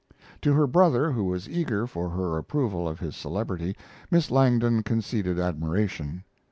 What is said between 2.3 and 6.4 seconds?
approval of his celebrity, Miss Langdon conceded admiration.